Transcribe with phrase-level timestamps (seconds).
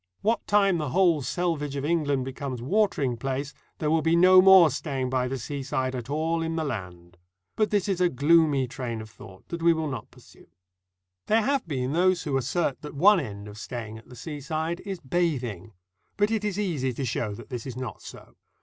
[0.23, 4.71] What time the whole selvage of England becomes watering place, there will be no more
[4.71, 7.19] staying by the seaside at all in the land.
[7.55, 10.47] But this is a gloomy train of thought that we will not pursue.
[11.27, 14.99] There have been those who assert that one end of staying at the seaside is
[14.99, 15.71] bathing;
[16.17, 18.33] but it is easy to show that this is not so.